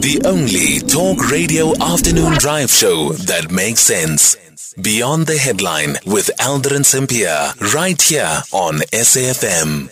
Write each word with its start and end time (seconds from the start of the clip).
The 0.00 0.22
only 0.24 0.78
talk 0.78 1.28
radio 1.28 1.76
afternoon 1.82 2.34
drive 2.38 2.70
show 2.70 3.08
that 3.26 3.50
makes 3.50 3.80
sense. 3.80 4.36
Beyond 4.80 5.26
the 5.26 5.36
headline 5.36 5.96
with 6.06 6.30
Aldrin 6.38 6.84
Sampear, 6.84 7.52
right 7.74 8.00
here 8.00 8.42
on 8.52 8.74
SAFM. 8.92 9.90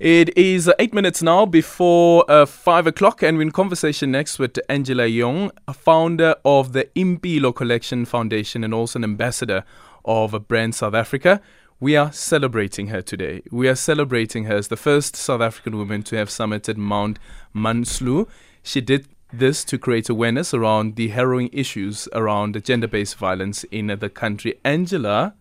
It 0.00 0.36
is 0.36 0.68
eight 0.80 0.92
minutes 0.92 1.22
now 1.22 1.46
before 1.46 2.28
uh, 2.28 2.46
five 2.46 2.88
o'clock, 2.88 3.22
and 3.22 3.36
we're 3.36 3.44
in 3.44 3.52
conversation 3.52 4.10
next 4.10 4.40
with 4.40 4.58
Angela 4.68 5.04
Yeung, 5.04 5.52
a 5.68 5.72
founder 5.72 6.34
of 6.44 6.72
the 6.72 6.86
Impilo 6.96 7.54
Collection 7.54 8.04
Foundation 8.04 8.64
and 8.64 8.74
also 8.74 8.98
an 8.98 9.04
ambassador 9.04 9.62
of 10.04 10.34
a 10.34 10.40
Brand 10.40 10.74
South 10.74 10.94
Africa. 10.94 11.40
We 11.78 11.94
are 11.94 12.10
celebrating 12.10 12.88
her 12.88 13.02
today. 13.02 13.42
We 13.52 13.68
are 13.68 13.76
celebrating 13.76 14.46
her 14.46 14.56
as 14.56 14.66
the 14.66 14.76
first 14.76 15.14
South 15.14 15.40
African 15.40 15.78
woman 15.78 16.02
to 16.02 16.16
have 16.16 16.28
summited 16.28 16.76
Mount 16.76 17.20
Manaslu. 17.54 18.28
She 18.62 18.80
did 18.80 19.06
this 19.32 19.64
to 19.64 19.78
create 19.78 20.08
awareness 20.08 20.52
around 20.52 20.96
the 20.96 21.08
harrowing 21.08 21.50
issues 21.52 22.08
around 22.12 22.62
gender 22.64 22.88
based 22.88 23.16
violence 23.16 23.64
in 23.64 23.86
the 23.86 24.08
country. 24.08 24.58
Angela, 24.64 25.34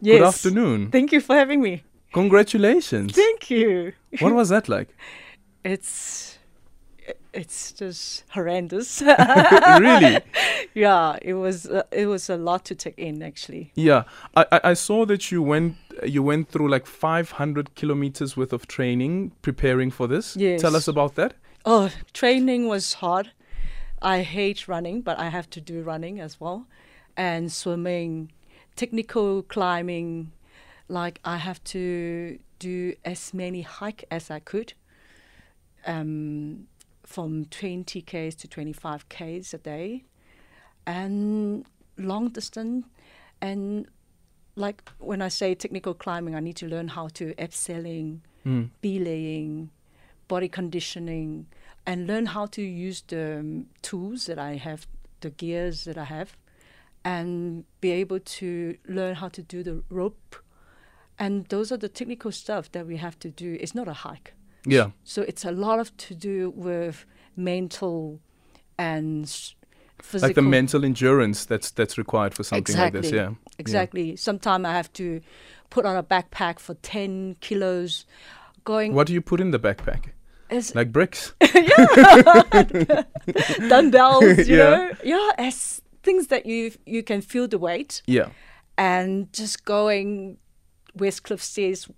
Yes. 0.00 0.18
good 0.18 0.26
afternoon. 0.26 0.90
Thank 0.90 1.12
you 1.12 1.20
for 1.20 1.34
having 1.36 1.60
me. 1.60 1.82
Congratulations. 2.12 3.12
Thank 3.12 3.50
you. 3.50 3.92
what 4.20 4.34
was 4.34 4.48
that 4.48 4.68
like? 4.68 4.88
It's 5.62 6.38
it's 7.32 7.72
just 7.72 8.24
horrendous. 8.30 9.02
really? 9.78 10.20
yeah, 10.74 11.16
it 11.22 11.34
was 11.34 11.66
uh, 11.66 11.82
it 11.92 12.06
was 12.06 12.30
a 12.30 12.36
lot 12.36 12.64
to 12.64 12.74
take 12.74 12.98
in 12.98 13.22
actually. 13.22 13.70
Yeah, 13.74 14.04
I, 14.34 14.46
I 14.50 14.60
I 14.70 14.74
saw 14.74 15.04
that 15.06 15.30
you 15.30 15.42
went 15.42 15.76
you 16.04 16.22
went 16.22 16.48
through 16.48 16.68
like 16.70 16.86
500 16.86 17.74
kilometers 17.74 18.36
worth 18.36 18.52
of 18.52 18.66
training 18.66 19.32
preparing 19.42 19.90
for 19.90 20.08
this. 20.08 20.36
Yes. 20.36 20.62
Tell 20.62 20.74
us 20.74 20.88
about 20.88 21.14
that. 21.16 21.34
Oh, 21.64 21.90
training 22.12 22.68
was 22.68 22.94
hard. 22.94 23.32
I 24.00 24.22
hate 24.22 24.66
running, 24.66 25.02
but 25.02 25.18
I 25.18 25.28
have 25.28 25.50
to 25.50 25.60
do 25.60 25.82
running 25.82 26.20
as 26.20 26.40
well, 26.40 26.66
and 27.16 27.52
swimming, 27.52 28.32
technical 28.76 29.42
climbing. 29.42 30.32
Like 30.88 31.20
I 31.24 31.36
have 31.36 31.62
to 31.64 32.38
do 32.58 32.94
as 33.04 33.32
many 33.34 33.62
hike 33.62 34.04
as 34.10 34.30
I 34.30 34.40
could. 34.40 34.72
Um, 35.86 36.66
from 37.04 37.44
20 37.46 38.02
k's 38.02 38.34
to 38.36 38.48
25 38.48 39.08
k's 39.08 39.52
a 39.54 39.58
day, 39.58 40.04
and 40.86 41.64
long 41.98 42.28
distance, 42.28 42.86
and 43.40 43.86
like 44.56 44.88
when 44.98 45.20
I 45.22 45.28
say 45.28 45.54
technical 45.54 45.94
climbing, 45.94 46.34
I 46.34 46.40
need 46.40 46.56
to 46.56 46.66
learn 46.66 46.88
how 46.88 47.08
to 47.08 47.34
abseiling, 47.34 48.20
Mm. 48.46 48.70
belaying, 48.80 49.68
body 50.30 50.48
conditioning, 50.48 51.46
and 51.84 52.06
learn 52.06 52.26
how 52.26 52.46
to 52.46 52.62
use 52.62 53.02
the 53.08 53.40
um, 53.40 53.66
tools 53.82 54.26
that 54.26 54.38
I 54.38 54.52
have, 54.66 54.86
the 55.24 55.30
gears 55.30 55.84
that 55.86 55.98
I 55.98 56.04
have, 56.04 56.36
and 57.04 57.64
be 57.80 57.90
able 58.02 58.20
to 58.38 58.76
learn 58.86 59.16
how 59.16 59.28
to 59.28 59.42
do 59.42 59.58
the 59.68 59.82
rope. 59.90 60.36
And 61.18 61.32
those 61.46 61.72
are 61.72 61.76
the 61.76 61.88
technical 61.88 62.32
stuff 62.32 62.70
that 62.72 62.86
we 62.86 62.96
have 62.96 63.18
to 63.24 63.28
do. 63.28 63.58
It's 63.60 63.74
not 63.74 63.88
a 63.88 63.92
hike. 64.06 64.32
Yeah. 64.64 64.90
So 65.04 65.22
it's 65.22 65.44
a 65.44 65.50
lot 65.50 65.78
of 65.80 65.94
to 66.06 66.14
do 66.14 66.50
with 66.68 67.04
mental 67.36 68.20
and 68.78 69.26
physical. 70.00 70.28
Like 70.28 70.36
the 70.36 70.42
mental 70.42 70.84
endurance 70.84 71.44
that's 71.44 71.70
that's 71.72 71.98
required 71.98 72.34
for 72.34 72.44
something 72.44 72.76
like 72.76 72.92
this. 72.92 73.06
Exactly. 73.06 73.18
Yeah. 73.18 73.54
Exactly. 73.58 74.16
Sometimes 74.16 74.64
I 74.64 74.72
have 74.72 74.92
to 74.94 75.20
put 75.70 75.84
on 75.84 75.96
a 75.96 76.02
backpack 76.02 76.58
for 76.58 76.74
10 76.74 77.36
kilos 77.40 78.06
going 78.64 78.94
What 78.94 79.06
do 79.06 79.12
you 79.12 79.20
put 79.20 79.40
in 79.40 79.50
the 79.50 79.58
backpack? 79.58 80.12
Like 80.74 80.92
bricks? 80.92 81.34
dumbbells, 83.68 84.48
you 84.48 84.56
Yeah. 84.56 84.70
know? 84.70 84.90
Yeah, 85.04 85.30
as 85.38 85.80
things 86.02 86.28
that 86.28 86.46
you 86.46 86.72
you 86.86 87.02
can 87.02 87.20
feel 87.20 87.46
the 87.48 87.58
weight 87.58 88.02
Yeah. 88.06 88.28
and 88.78 89.32
just 89.32 89.64
going 89.64 90.38
West 90.94 91.22
Cliff 91.24 91.42
stairs 91.42 91.88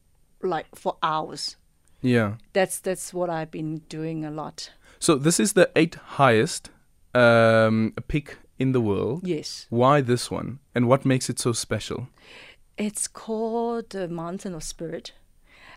like 0.42 0.66
for 0.74 0.96
hours. 1.02 1.56
Yeah. 2.02 2.34
That's 2.52 2.80
that's 2.80 3.14
what 3.14 3.30
I've 3.30 3.50
been 3.50 3.78
doing 3.88 4.24
a 4.24 4.30
lot. 4.30 4.70
So 4.98 5.16
this 5.16 5.40
is 5.40 5.52
the 5.52 5.70
eighth 5.76 5.96
highest 6.18 6.70
um, 7.14 7.94
peak 8.08 8.36
in 8.58 8.72
the 8.72 8.80
world. 8.80 9.26
Yes. 9.26 9.66
Why 9.70 10.00
this 10.02 10.30
one? 10.30 10.58
And 10.74 10.88
what 10.88 11.04
makes 11.04 11.30
it 11.30 11.38
so 11.38 11.52
special? 11.52 12.08
It's 12.78 13.08
called 13.08 13.90
the 13.90 14.08
Mountain 14.08 14.54
of 14.54 14.62
Spirit. 14.62 15.12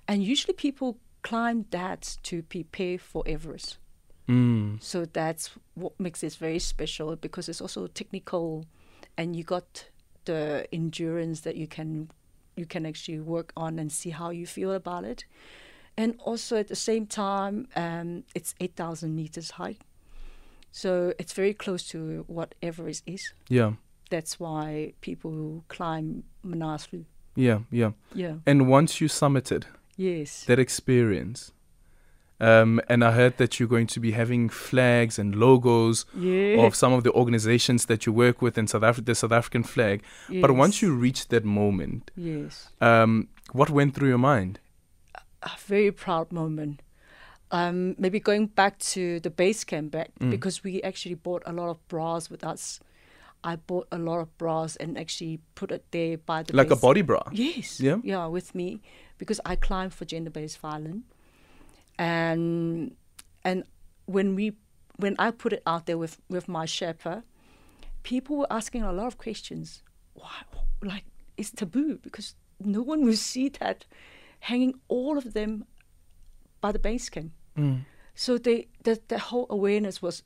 And 0.08 0.24
usually 0.24 0.54
people 0.54 0.98
climb 1.26 1.66
that 1.72 2.18
to 2.22 2.44
prepare 2.44 3.00
for 3.00 3.24
Everest. 3.26 3.80
Mm. 4.30 4.82
So 4.82 5.06
that's 5.06 5.50
what 5.74 6.00
makes 6.00 6.24
it 6.24 6.36
very 6.36 6.60
special 6.60 7.16
because 7.16 7.50
it's 7.50 7.62
also 7.62 7.88
technical 7.88 8.66
and 9.18 9.36
you 9.36 9.44
got 9.44 9.90
the 10.26 10.68
endurance 10.72 11.42
that 11.42 11.56
you 11.56 11.68
can 11.68 12.10
you 12.56 12.66
can 12.68 12.86
actually 12.86 13.20
work 13.20 13.52
on 13.58 13.80
and 13.80 13.92
see 13.92 14.12
how 14.12 14.30
you 14.30 14.46
feel 14.46 14.72
about 14.72 15.04
it. 15.04 15.26
And 15.98 16.16
also 16.20 16.58
at 16.58 16.68
the 16.68 16.76
same 16.76 17.06
time, 17.08 17.68
um, 17.76 18.24
it's 18.34 18.54
8,000 18.60 19.16
meters 19.16 19.52
high. 19.52 19.78
So 20.72 21.14
it's 21.20 21.34
very 21.34 21.54
close 21.54 21.88
to 21.90 22.24
what 22.28 22.56
Everest 22.62 23.04
is. 23.06 23.34
Yeah. 23.50 23.74
That's 24.10 24.40
why 24.40 24.94
people 25.02 25.64
climb 25.68 26.24
Manaslu. 26.46 27.06
Yeah. 27.36 27.60
Yeah. 27.72 27.92
Yeah. 28.14 28.36
And 28.46 28.70
once 28.70 29.02
you 29.02 29.08
summited, 29.10 29.64
Yes. 29.98 30.44
that 30.46 30.60
experience. 30.60 31.52
Um, 32.38 32.82
and 32.90 33.02
I 33.02 33.12
heard 33.14 33.38
that 33.38 33.60
you're 33.60 33.70
going 33.70 33.88
to 33.88 34.00
be 34.02 34.12
having 34.12 34.50
flags 34.50 35.18
and 35.18 35.34
logos 35.36 36.06
Yeah. 36.14 36.66
of 36.66 36.76
some 36.76 36.92
of 36.92 37.04
the 37.06 37.12
organizations 37.14 37.86
that 37.86 38.06
you 38.06 38.12
work 38.12 38.42
with 38.42 38.58
in 38.58 38.68
South 38.68 38.84
Africa, 38.84 39.06
the 39.06 39.16
South 39.16 39.32
African 39.32 39.64
flag. 39.64 40.04
But 40.42 40.52
once 40.52 40.82
you 40.82 40.94
reached 40.94 41.30
that 41.30 41.46
moment, 41.46 42.12
Yes. 42.18 42.70
um, 42.82 43.30
what 43.54 43.70
went 43.70 43.96
through 43.96 44.10
your 44.10 44.18
mind? 44.18 44.60
a 45.44 45.52
very 45.68 45.92
proud 45.92 46.32
moment. 46.34 46.82
Um, 47.52 47.96
maybe 48.00 48.20
going 48.20 48.48
back 48.48 48.80
to 48.80 49.20
the 49.20 49.30
base 49.30 49.64
camp 49.64 49.92
back 49.92 50.10
Mm. 50.20 50.32
because 50.32 50.64
we 50.64 50.82
actually 50.82 51.14
bought 51.16 51.44
a 51.46 51.54
lot 51.54 51.70
of 51.70 51.78
bras 51.88 52.30
with 52.32 52.44
us. 52.44 52.80
I 53.44 53.56
bought 53.58 53.88
a 53.92 54.00
lot 54.00 54.20
of 54.22 54.36
bras 54.40 54.76
and 54.78 54.98
actually 54.98 55.40
put 55.54 55.72
it 55.72 55.86
there 55.92 56.18
by 56.18 56.42
the 56.44 56.56
Like 56.56 56.72
a 56.72 56.76
body 56.76 57.04
bra? 57.04 57.22
Yes. 57.32 57.80
Yeah? 57.80 57.98
Yeah, 58.04 58.26
with 58.26 58.56
me 58.56 58.82
because 59.18 59.40
I 59.46 59.56
climb 59.56 59.90
for 59.90 60.06
gender-based 60.06 60.60
violence, 60.60 61.06
and 61.98 62.96
and 63.44 63.64
when 64.06 64.36
we 64.36 64.54
when 64.98 65.16
I 65.20 65.32
put 65.32 65.54
it 65.54 65.64
out 65.66 65.86
there 65.86 65.98
with 65.98 66.20
with 66.30 66.48
my 66.48 66.66
Sherpa, 66.66 67.24
people 68.04 68.38
were 68.38 68.52
asking 68.52 68.84
a 68.84 68.92
lot 68.92 69.08
of 69.08 69.18
questions. 69.18 69.84
Why, 70.14 70.32
like, 70.82 71.06
it's 71.38 71.52
taboo 71.52 72.00
because 72.02 72.36
no 72.60 72.82
one 72.82 73.04
will 73.06 73.14
see 73.32 73.50
that 73.50 73.86
hanging 74.40 74.76
all 74.88 75.18
of 75.18 75.34
them 75.34 75.66
by 76.62 76.72
the 76.72 76.80
base 76.80 77.10
camp. 77.10 77.32
Mm. 77.58 77.86
So 78.14 78.38
they 78.38 78.68
the 78.84 79.00
the 79.08 79.20
whole 79.20 79.48
awareness 79.50 80.02
was 80.02 80.24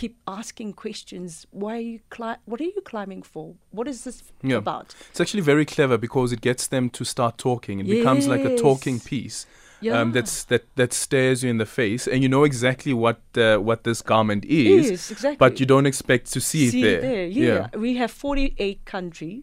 keep 0.00 0.14
asking 0.26 0.70
questions. 0.84 1.30
Why 1.50 1.72
are 1.80 1.86
you 1.92 2.00
cli- 2.16 2.40
What 2.50 2.58
are 2.60 2.70
you 2.76 2.82
climbing 2.92 3.22
for? 3.32 3.46
What 3.78 3.86
is 3.88 3.98
this 4.04 4.18
Yeah. 4.42 4.58
about? 4.64 4.86
It's 5.10 5.20
actually 5.24 5.42
very 5.52 5.64
clever 5.74 5.96
because 5.98 6.32
it 6.36 6.40
gets 6.40 6.66
them 6.68 6.88
to 6.90 7.04
start 7.04 7.34
talking. 7.38 7.80
It 7.80 7.86
becomes 7.98 8.26
like 8.32 8.44
a 8.44 8.56
talking 8.56 9.00
piece. 9.00 9.46
Yeah. 9.80 10.00
Um, 10.00 10.10
that's 10.16 10.44
that 10.50 10.64
that 10.80 10.92
stares 10.92 11.42
you 11.44 11.50
in 11.50 11.58
the 11.58 11.66
face, 11.80 12.08
and 12.12 12.18
you 12.24 12.28
know 12.28 12.44
exactly 12.52 12.92
what 13.04 13.20
uh, 13.36 13.42
what 13.68 13.78
this 13.84 14.02
garment 14.02 14.44
is, 14.44 14.90
Yes, 14.90 15.10
exactly. 15.14 15.36
but 15.44 15.60
you 15.60 15.66
don't 15.66 15.86
expect 15.86 16.32
to 16.32 16.40
see, 16.40 16.68
see 16.70 16.82
it 16.82 17.00
there. 17.00 17.26
Yeah. 17.26 17.68
we 17.86 17.94
have 18.00 18.10
48 18.10 18.84
countries 18.84 19.42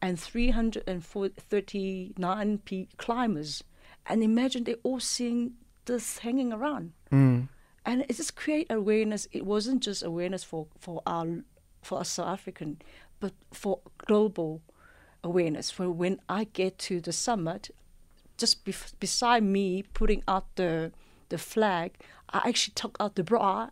and 0.00 0.16
339 0.20 2.58
pe- 2.64 2.86
climbers, 2.96 3.64
and 4.06 4.22
imagine 4.22 4.64
they're 4.64 4.76
all 4.82 5.00
seeing 5.00 5.52
this 5.86 6.18
hanging 6.18 6.52
around, 6.52 6.92
Mm. 7.10 7.48
And 7.88 8.02
it 8.02 8.16
just 8.18 8.36
create 8.36 8.66
awareness. 8.68 9.26
It 9.32 9.46
wasn't 9.46 9.82
just 9.82 10.02
awareness 10.02 10.44
for 10.44 10.66
for 10.78 11.02
our 11.06 11.26
for 11.82 12.00
us 12.00 12.10
South 12.10 12.28
African, 12.28 12.82
but 13.18 13.32
for 13.50 13.80
global 14.06 14.60
awareness. 15.24 15.70
For 15.70 15.90
when 15.90 16.20
I 16.28 16.44
get 16.44 16.78
to 16.80 17.00
the 17.00 17.12
summit, 17.12 17.70
just 18.36 18.66
bef- 18.66 18.92
beside 19.00 19.42
me 19.42 19.84
putting 19.94 20.22
out 20.28 20.54
the 20.56 20.92
the 21.30 21.38
flag, 21.38 21.94
I 22.28 22.42
actually 22.44 22.74
took 22.74 22.98
out 23.00 23.14
the 23.14 23.24
bra 23.24 23.70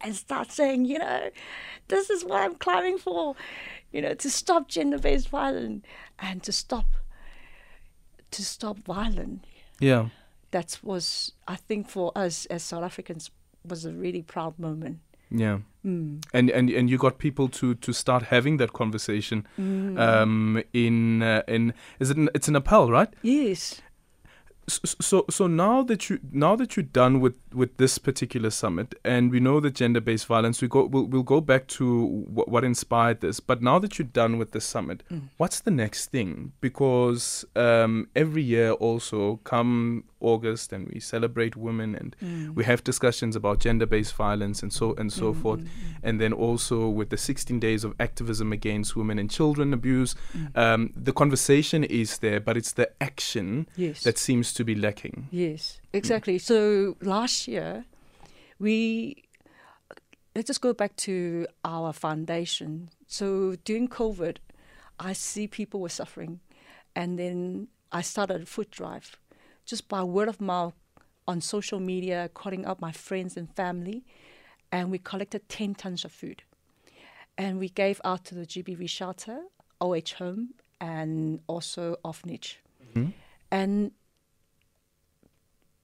and 0.00 0.16
start 0.16 0.50
saying, 0.50 0.86
you 0.86 0.98
know, 0.98 1.28
this 1.88 2.08
is 2.08 2.24
what 2.24 2.40
I'm 2.40 2.54
climbing 2.54 2.96
for, 2.96 3.36
you 3.92 4.00
know, 4.00 4.14
to 4.14 4.30
stop 4.30 4.68
gender-based 4.68 5.28
violence 5.28 5.84
and 6.18 6.42
to 6.42 6.52
stop 6.52 6.86
to 8.30 8.42
stop 8.42 8.78
violence. 8.78 9.44
Yeah. 9.78 10.08
That 10.52 10.78
was, 10.82 11.32
I 11.46 11.56
think, 11.56 11.90
for 11.90 12.10
us 12.16 12.46
as 12.46 12.62
South 12.62 12.82
Africans, 12.82 13.30
was 13.64 13.84
a 13.84 13.92
really 13.92 14.22
proud 14.22 14.58
moment. 14.58 14.98
Yeah. 15.30 15.58
Mm. 15.84 16.24
And 16.32 16.50
and 16.50 16.70
and 16.70 16.88
you 16.90 16.98
got 16.98 17.18
people 17.18 17.48
to 17.48 17.74
to 17.74 17.92
start 17.92 18.22
having 18.24 18.56
that 18.58 18.72
conversation 18.72 19.46
Mm. 19.58 19.98
um 19.98 20.62
in 20.72 21.22
uh, 21.22 21.42
in 21.46 21.72
is 22.00 22.10
it 22.10 22.16
in, 22.16 22.28
it's 22.34 22.48
in 22.48 22.54
Nepal, 22.54 22.90
right? 22.90 23.08
Yes. 23.22 23.82
S- 24.70 24.96
So, 25.00 25.24
so 25.30 25.46
now 25.46 25.82
that 25.84 26.10
you 26.10 26.18
now 26.30 26.54
that 26.56 26.76
you're 26.76 26.90
done 26.92 27.20
with, 27.20 27.36
with 27.54 27.76
this 27.78 27.96
particular 27.98 28.50
summit, 28.50 28.94
and 29.04 29.30
we 29.30 29.40
know 29.40 29.60
that 29.60 29.74
gender-based 29.80 30.26
violence, 30.26 30.60
we 30.60 30.68
go 30.68 30.84
we'll, 30.84 31.06
we'll 31.06 31.22
go 31.22 31.40
back 31.40 31.66
to 31.78 31.84
what, 32.34 32.48
what 32.50 32.64
inspired 32.64 33.20
this. 33.20 33.40
But 33.40 33.62
now 33.62 33.78
that 33.78 33.98
you're 33.98 34.12
done 34.12 34.36
with 34.38 34.50
the 34.52 34.60
summit, 34.60 35.02
what's 35.38 35.60
the 35.60 35.70
next 35.70 36.10
thing? 36.10 36.52
Because 36.60 37.46
um, 37.56 38.08
every 38.14 38.42
year, 38.42 38.72
also 38.72 39.36
come 39.44 40.04
August, 40.20 40.72
and 40.72 40.88
we 40.88 41.00
celebrate 41.00 41.56
women, 41.56 41.94
and 41.94 42.16
mm. 42.22 42.54
we 42.54 42.64
have 42.64 42.82
discussions 42.84 43.36
about 43.36 43.60
gender-based 43.60 44.14
violence 44.14 44.62
and 44.62 44.72
so 44.72 44.94
and 44.94 45.12
so 45.12 45.32
mm, 45.32 45.42
forth. 45.42 45.60
Mm, 45.60 45.68
and 46.02 46.20
then 46.20 46.32
also 46.32 46.88
with 46.88 47.10
the 47.10 47.16
16 47.16 47.60
days 47.60 47.84
of 47.84 47.94
activism 48.00 48.52
against 48.52 48.96
women 48.96 49.18
and 49.18 49.30
children 49.30 49.72
abuse, 49.72 50.14
um, 50.54 50.92
the 50.96 51.12
conversation 51.12 51.84
is 51.84 52.18
there, 52.18 52.40
but 52.40 52.56
it's 52.56 52.72
the 52.72 52.90
action 53.00 53.68
Yes. 53.76 54.02
that 54.02 54.18
seems 54.18 54.52
to 54.54 54.64
be 54.64 54.74
lacking. 54.74 55.28
Yes, 55.30 55.80
exactly. 55.92 56.38
So 56.38 56.96
last 57.00 57.48
year, 57.48 57.84
we 58.58 59.24
let's 60.34 60.46
just 60.46 60.60
go 60.60 60.72
back 60.72 60.94
to 60.96 61.46
our 61.64 61.92
foundation. 61.92 62.90
So 63.06 63.56
during 63.64 63.88
COVID, 63.88 64.36
I 65.00 65.12
see 65.12 65.46
people 65.46 65.80
were 65.80 65.88
suffering, 65.88 66.40
and 66.94 67.18
then 67.18 67.68
I 67.90 68.02
started 68.02 68.42
a 68.42 68.46
food 68.46 68.70
drive, 68.70 69.16
just 69.68 69.86
by 69.88 70.02
word 70.02 70.28
of 70.28 70.40
mouth 70.40 70.74
on 71.26 71.40
social 71.40 71.78
media, 71.78 72.30
calling 72.32 72.64
up 72.64 72.80
my 72.80 72.90
friends 72.90 73.36
and 73.36 73.54
family, 73.54 74.02
and 74.72 74.90
we 74.90 74.98
collected 74.98 75.42
ten 75.48 75.74
tons 75.74 76.04
of 76.06 76.10
food, 76.10 76.42
and 77.36 77.58
we 77.58 77.68
gave 77.68 78.00
out 78.02 78.24
to 78.24 78.34
the 78.34 78.46
GBV 78.52 78.88
shelter, 78.88 79.38
OH 79.80 80.14
home, 80.18 80.54
and 80.80 81.40
also 81.46 81.96
orphanage, 82.02 82.60
mm-hmm. 82.82 83.10
and 83.50 83.92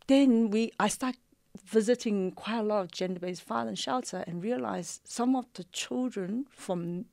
then 0.06 0.50
we 0.50 0.72
I 0.80 0.88
started 0.88 1.20
visiting 1.62 2.32
quite 2.32 2.58
a 2.58 2.62
lot 2.62 2.80
of 2.80 2.90
gender-based 2.90 3.44
violence 3.44 3.78
shelter 3.78 4.24
and 4.26 4.42
realized 4.42 5.02
some 5.04 5.36
of 5.36 5.46
the 5.54 5.64
children 5.64 6.46
from 6.50 7.04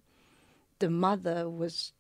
the 0.79 0.89
mother 0.89 1.49
was 1.49 1.93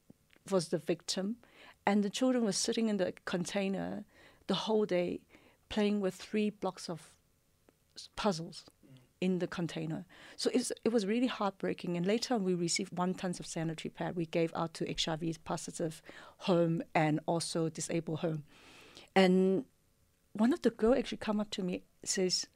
was 0.49 0.69
the 0.69 0.77
victim. 0.77 1.35
And 1.83 2.03
the 2.03 2.11
children 2.11 2.45
were 2.45 2.51
sitting 2.51 2.89
in 2.89 2.97
the 2.97 3.13
container 3.25 4.03
the 4.47 4.53
whole 4.53 4.85
day 4.85 5.21
playing 5.69 6.01
with 6.01 6.15
three 6.15 6.49
blocks 6.49 6.89
of 6.89 7.09
puzzles 8.15 8.65
mm. 8.85 8.97
in 9.21 9.39
the 9.39 9.47
container. 9.47 10.05
So 10.35 10.49
it's, 10.53 10.71
it 10.83 10.89
was 10.89 11.05
really 11.05 11.27
heartbreaking. 11.27 11.97
And 11.97 12.05
later 12.05 12.33
on, 12.33 12.43
we 12.43 12.53
received 12.53 12.97
one 12.97 13.13
tons 13.13 13.39
of 13.39 13.45
sanitary 13.45 13.89
pad 13.89 14.15
we 14.15 14.25
gave 14.25 14.51
out 14.55 14.73
to 14.75 14.93
HIV 14.93 15.43
positive 15.43 16.01
home 16.39 16.83
and 16.93 17.19
also 17.25 17.69
disabled 17.69 18.19
home. 18.19 18.43
And 19.15 19.65
one 20.33 20.53
of 20.53 20.61
the 20.61 20.69
girl 20.69 20.95
actually 20.95 21.19
come 21.19 21.39
up 21.39 21.49
to 21.51 21.63
me 21.63 21.83
says, 22.03 22.47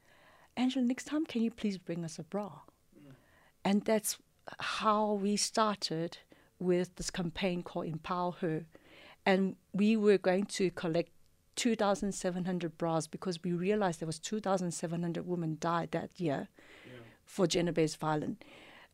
Angela, 0.57 0.85
next 0.85 1.05
time 1.05 1.25
can 1.25 1.41
you 1.41 1.51
please 1.51 1.77
bring 1.77 2.03
us 2.05 2.19
a 2.19 2.23
bra? 2.23 2.49
Mm. 2.49 3.13
And 3.63 3.85
that's 3.85 4.17
how 4.59 5.13
we 5.13 5.37
started 5.37 6.17
with 6.59 6.95
this 6.95 7.09
campaign 7.09 7.63
called 7.63 7.87
Empower 7.87 8.31
Her. 8.39 8.65
And 9.25 9.55
we 9.73 9.97
were 9.97 10.17
going 10.17 10.45
to 10.45 10.69
collect 10.71 11.11
2,700 11.55 12.77
bras 12.77 13.07
because 13.07 13.41
we 13.43 13.51
realized 13.53 13.99
there 13.99 14.07
was 14.07 14.19
2,700 14.19 15.25
women 15.25 15.57
died 15.59 15.91
that 15.91 16.19
year 16.19 16.47
for 17.25 17.47
gender-based 17.47 17.97
violence. 17.97 18.39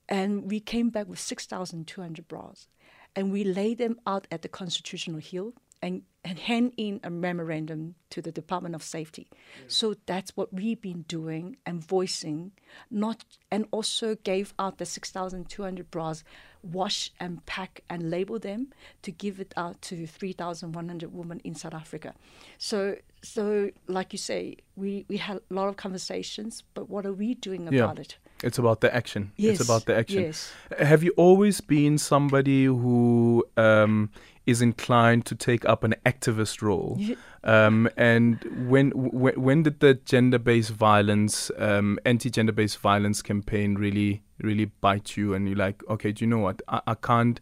And 0.08 0.50
we 0.50 0.60
came 0.60 0.90
back 0.90 1.08
with 1.08 1.20
6,200 1.20 2.28
bras. 2.28 2.68
And 3.16 3.32
we 3.32 3.44
laid 3.44 3.78
them 3.78 4.00
out 4.08 4.28
at 4.32 4.42
the 4.42 4.48
Constitutional 4.48 5.20
Hill 5.20 5.54
and, 5.82 6.04
and 6.24 6.38
hand 6.38 6.72
in 6.78 7.00
a 7.04 7.10
memorandum 7.10 7.96
to 8.12 8.22
the 8.22 8.32
Department 8.32 8.76
of 8.76 8.84
Safety. 8.84 9.28
So 9.68 9.96
that's 10.06 10.38
what 10.38 10.54
we've 10.54 10.80
been 10.80 11.02
doing 11.08 11.58
and 11.66 11.84
voicing, 11.84 12.52
not 12.92 13.24
and 13.50 13.66
also 13.72 14.16
gave 14.16 14.54
out 14.60 14.78
the 14.78 14.86
6,200 14.86 15.90
bras, 15.90 16.24
wash 16.62 17.12
and 17.20 17.44
pack 17.48 17.82
and 17.90 18.12
label 18.12 18.38
them 18.38 18.68
to 19.02 19.12
give 19.12 19.40
it 19.40 19.52
out 19.58 19.82
to 19.82 20.06
3,100 20.06 21.12
women 21.12 21.42
in 21.44 21.56
South 21.56 21.74
Africa. 21.74 22.14
So, 22.60 22.98
so 23.24 23.72
like 23.88 24.14
you 24.14 24.20
say, 24.20 24.58
we, 24.76 25.06
we 25.08 25.18
had 25.18 25.38
a 25.50 25.54
lot 25.54 25.70
of 25.70 25.76
conversations, 25.78 26.64
but 26.76 26.88
what 26.88 27.06
are 27.06 27.14
we 27.14 27.34
doing 27.34 27.68
Yeah. 27.72 27.86
about 27.86 27.98
it? 28.00 28.18
It's 28.44 28.58
about 28.58 28.82
the 28.82 28.94
action. 28.94 29.32
Yes, 29.38 29.60
It's 29.60 29.70
about 29.70 29.86
the 29.86 29.96
action. 29.96 30.22
yes. 30.24 30.52
Have 30.80 31.04
you 31.04 31.14
always 31.16 31.62
been 31.62 31.98
somebody 32.00 32.66
who 32.66 33.46
um, 33.56 34.10
is 34.48 34.64
inclined 34.64 35.26
to 35.28 35.36
take 35.36 35.64
up 35.66 35.84
an 35.84 35.94
activist 36.12 36.62
role? 36.62 37.00
Um, 37.44 37.90
and 37.98 38.44
when, 38.70 38.92
when 38.92 39.42
when 39.42 39.64
did 39.64 39.80
the 39.80 39.96
gender-based 39.96 40.72
violence, 40.72 41.52
um, 41.58 42.00
anti-gender-based 42.06 42.78
violence 42.78 43.22
campaign 43.22 43.76
really 43.76 44.24
really 44.40 44.66
bite 44.66 45.18
you? 45.18 45.34
And 45.34 45.48
you're 45.48 45.58
like, 45.58 45.84
okay, 45.90 46.12
do 46.12 46.26
you 46.26 46.30
know 46.30 46.40
what? 46.40 46.62
I, 46.68 46.82
I 46.88 46.96
can't. 46.96 47.40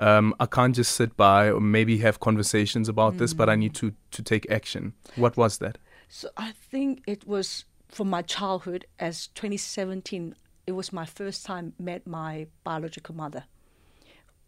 Um, 0.00 0.32
I 0.38 0.46
can't 0.46 0.76
just 0.76 0.92
sit 0.92 1.16
by 1.16 1.50
or 1.50 1.60
maybe 1.60 1.98
have 1.98 2.20
conversations 2.20 2.88
about 2.88 3.18
this, 3.18 3.34
but 3.34 3.48
I 3.48 3.56
need 3.56 3.74
to, 3.74 3.92
to 4.12 4.22
take 4.22 4.48
action. 4.48 4.92
What 5.16 5.36
was 5.36 5.58
that? 5.58 5.76
So 6.08 6.28
I 6.36 6.52
think 6.52 7.02
it 7.08 7.26
was 7.26 7.64
from 7.88 8.08
my 8.10 8.22
childhood 8.22 8.86
as 8.98 9.28
2017 9.28 10.34
it 10.66 10.72
was 10.72 10.92
my 10.92 11.06
first 11.06 11.46
time 11.46 11.72
met 11.78 12.06
my 12.06 12.46
biological 12.62 13.14
mother 13.14 13.44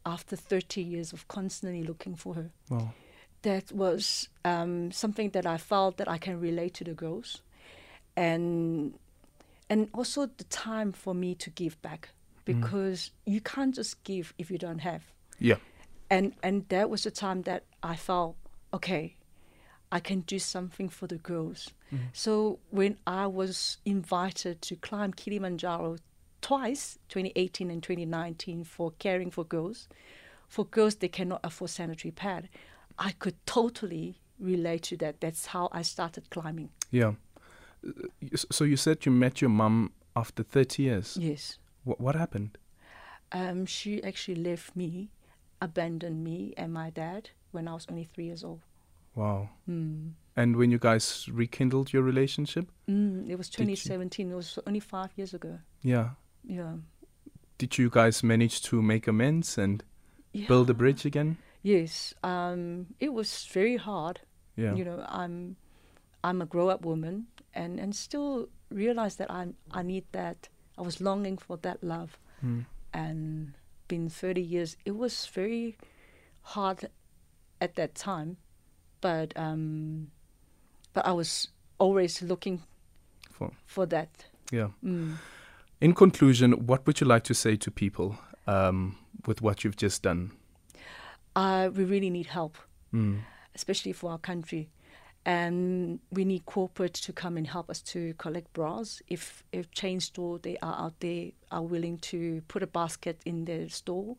after 0.04 0.36
30 0.36 0.82
years 0.82 1.12
of 1.12 1.26
constantly 1.28 1.82
looking 1.82 2.14
for 2.14 2.34
her 2.34 2.50
Wow. 2.68 2.92
That 3.42 3.72
was 3.72 4.28
um, 4.44 4.92
something 4.92 5.30
that 5.30 5.46
I 5.46 5.56
felt 5.56 5.96
that 5.96 6.08
I 6.08 6.18
can 6.18 6.40
relate 6.40 6.74
to 6.74 6.84
the 6.84 6.94
girls 6.94 7.40
and 8.16 8.94
and 9.68 9.88
also 9.94 10.26
the 10.26 10.44
time 10.44 10.92
for 10.92 11.14
me 11.14 11.34
to 11.36 11.50
give 11.50 11.80
back 11.80 12.10
because 12.44 13.12
you 13.24 13.40
can't 13.40 13.74
just 13.74 14.02
give 14.02 14.34
if 14.38 14.50
you 14.50 14.58
don't 14.58 14.80
have 14.80 15.02
Yeah. 15.38 15.56
and 16.10 16.34
and 16.42 16.68
that 16.68 16.90
was 16.90 17.04
the 17.04 17.10
time 17.10 17.42
that 17.42 17.64
I 17.82 17.96
felt 17.96 18.36
okay, 18.72 19.16
I 19.92 20.00
can 20.00 20.20
do 20.20 20.38
something 20.38 20.88
for 20.88 21.06
the 21.06 21.18
girls. 21.18 21.70
So 22.12 22.60
when 22.70 22.98
I 23.04 23.26
was 23.26 23.78
invited 23.84 24.62
to 24.62 24.76
climb 24.76 25.12
Kilimanjaro 25.12 25.96
twice, 26.40 26.98
2018 27.08 27.68
and 27.68 27.82
2019, 27.82 28.62
for 28.62 28.92
caring 29.00 29.32
for 29.32 29.42
girls, 29.42 29.88
for 30.46 30.64
girls 30.64 30.94
they 30.96 31.08
cannot 31.08 31.40
afford 31.42 31.70
sanitary 31.70 32.12
pad, 32.12 32.48
I 32.98 33.12
could 33.12 33.34
totally 33.46 34.20
relate 34.38 34.82
to 34.84 34.96
that. 34.98 35.20
That's 35.20 35.46
how 35.46 35.68
I 35.72 35.82
started 35.82 36.30
climbing. 36.30 36.70
Yeah. 36.90 37.12
So 38.50 38.64
you 38.64 38.76
said 38.76 39.06
you 39.06 39.12
met 39.12 39.40
your 39.40 39.50
mum 39.50 39.92
after 40.16 40.42
30 40.42 40.82
years. 40.82 41.16
Yes. 41.18 41.58
What, 41.84 42.00
what 42.00 42.14
happened? 42.14 42.58
Um, 43.32 43.64
she 43.64 44.02
actually 44.02 44.36
left 44.36 44.74
me, 44.76 45.10
abandoned 45.60 46.24
me 46.24 46.52
and 46.56 46.72
my 46.72 46.90
dad 46.90 47.30
when 47.52 47.68
I 47.68 47.74
was 47.74 47.86
only 47.90 48.04
three 48.04 48.24
years 48.26 48.44
old. 48.44 48.60
Wow. 49.14 49.50
Mm. 49.68 50.12
And 50.36 50.56
when 50.56 50.70
you 50.70 50.78
guys 50.78 51.28
rekindled 51.30 51.92
your 51.92 52.02
relationship? 52.02 52.70
Mm, 52.88 53.28
it 53.28 53.36
was 53.36 53.48
2017. 53.50 54.30
It 54.30 54.34
was 54.34 54.58
only 54.66 54.80
five 54.80 55.10
years 55.16 55.34
ago. 55.34 55.58
Yeah. 55.82 56.10
Yeah. 56.44 56.74
Did 57.58 57.76
you 57.76 57.90
guys 57.90 58.22
manage 58.22 58.62
to 58.62 58.80
make 58.80 59.06
amends 59.06 59.58
and 59.58 59.82
yeah. 60.32 60.46
build 60.48 60.70
a 60.70 60.74
bridge 60.74 61.04
again? 61.04 61.36
Yes. 61.62 62.14
Um, 62.22 62.86
it 63.00 63.12
was 63.12 63.46
very 63.52 63.76
hard. 63.76 64.20
Yeah. 64.56 64.74
You 64.74 64.84
know, 64.84 65.04
I'm, 65.08 65.56
I'm 66.24 66.42
a 66.42 66.46
grow-up 66.46 66.84
woman, 66.84 67.26
and 67.54 67.78
and 67.80 67.94
still 67.94 68.48
realize 68.70 69.16
that 69.16 69.30
I 69.30 69.48
I 69.72 69.82
need 69.82 70.04
that. 70.12 70.48
I 70.78 70.82
was 70.82 71.00
longing 71.00 71.38
for 71.38 71.56
that 71.58 71.82
love, 71.82 72.18
Mm. 72.44 72.64
and 72.94 73.52
been 73.88 74.08
30 74.08 74.40
years. 74.40 74.76
It 74.84 74.96
was 74.96 75.26
very 75.34 75.76
hard 76.42 76.88
at 77.60 77.74
that 77.74 77.94
time, 77.94 78.36
but 79.00 79.32
um, 79.36 80.10
but 80.94 81.04
I 81.06 81.12
was 81.12 81.48
always 81.78 82.22
looking 82.22 82.62
For, 83.30 83.50
for 83.66 83.86
that. 83.86 84.08
yeah. 84.52 84.68
Mm. 84.84 85.16
In 85.80 85.94
conclusion, 85.94 86.52
what 86.66 86.86
would 86.86 87.00
you 87.00 87.06
like 87.06 87.24
to 87.24 87.34
say 87.34 87.56
to 87.56 87.70
people 87.70 88.16
um, 88.46 88.96
with 89.26 89.40
what 89.42 89.64
you've 89.64 89.76
just 89.82 90.02
done? 90.02 90.30
Uh, 91.34 91.70
we 91.74 91.84
really 91.84 92.10
need 92.10 92.26
help. 92.26 92.56
Mm. 92.92 93.20
especially 93.54 93.92
for 93.92 94.10
our 94.10 94.18
country. 94.18 94.68
And 95.24 96.00
we 96.10 96.24
need 96.24 96.46
corporate 96.46 96.94
to 96.94 97.12
come 97.12 97.36
and 97.36 97.46
help 97.46 97.68
us 97.68 97.80
to 97.82 98.14
collect 98.14 98.52
bras. 98.52 99.02
If 99.06 99.44
if 99.52 99.70
chain 99.70 100.00
store 100.00 100.38
they 100.38 100.56
are 100.62 100.76
out 100.84 100.98
there 101.00 101.32
are 101.50 101.62
willing 101.62 101.98
to 101.98 102.40
put 102.48 102.62
a 102.62 102.66
basket 102.66 103.20
in 103.24 103.44
their 103.44 103.68
store, 103.68 104.16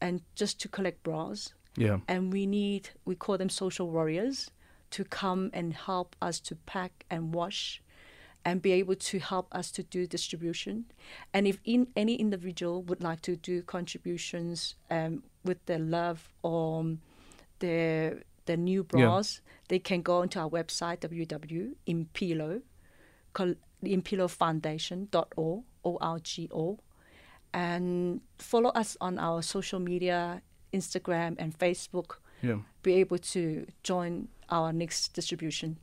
and 0.00 0.20
just 0.34 0.60
to 0.60 0.68
collect 0.68 1.02
bras. 1.02 1.54
Yeah. 1.76 1.98
And 2.06 2.32
we 2.32 2.46
need 2.46 2.90
we 3.06 3.14
call 3.14 3.38
them 3.38 3.48
social 3.48 3.88
warriors 3.90 4.50
to 4.90 5.04
come 5.04 5.50
and 5.54 5.72
help 5.72 6.14
us 6.20 6.40
to 6.40 6.54
pack 6.66 7.04
and 7.10 7.34
wash, 7.34 7.82
and 8.44 8.60
be 8.60 8.72
able 8.72 8.96
to 8.96 9.18
help 9.18 9.46
us 9.50 9.70
to 9.72 9.82
do 9.82 10.06
distribution. 10.06 10.84
And 11.32 11.46
if 11.46 11.58
in, 11.64 11.88
any 11.96 12.16
individual 12.16 12.82
would 12.82 13.02
like 13.02 13.22
to 13.22 13.34
do 13.34 13.62
contributions 13.62 14.76
um, 14.90 15.22
with 15.44 15.64
their 15.66 15.78
love 15.78 16.32
or 16.42 16.96
their 17.58 18.22
the 18.46 18.56
new 18.56 18.84
bras, 18.84 19.40
they 19.68 19.78
can 19.78 20.02
go 20.02 20.18
onto 20.20 20.38
our 20.38 20.50
website 20.50 21.00
www.impilo, 21.00 22.60
col- 23.32 23.54
impilofoundation.org, 23.82 25.64
O-R-G-O, 25.84 26.78
and 27.52 28.20
follow 28.38 28.70
us 28.70 28.96
on 29.00 29.18
our 29.18 29.42
social 29.42 29.80
media, 29.80 30.42
Instagram 30.72 31.36
and 31.38 31.58
Facebook. 31.58 32.16
Yeah. 32.42 32.58
Be 32.82 32.94
able 32.94 33.18
to 33.18 33.66
join 33.82 34.28
our 34.50 34.72
next 34.72 35.14
distribution. 35.14 35.78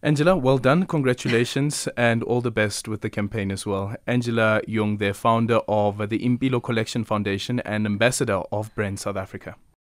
Angela, 0.00 0.36
well 0.36 0.58
done. 0.58 0.86
Congratulations 0.86 1.88
and 1.96 2.22
all 2.22 2.40
the 2.40 2.52
best 2.52 2.86
with 2.86 3.00
the 3.00 3.10
campaign 3.10 3.50
as 3.50 3.66
well. 3.66 3.96
Angela 4.06 4.60
Yeung, 4.68 4.96
the 4.96 5.12
founder 5.12 5.56
of 5.66 6.08
the 6.08 6.20
Impilo 6.20 6.62
Collection 6.62 7.02
Foundation 7.02 7.58
and 7.60 7.84
ambassador 7.84 8.42
of 8.52 8.72
Brand 8.76 9.00
South 9.00 9.16
Africa. 9.16 9.56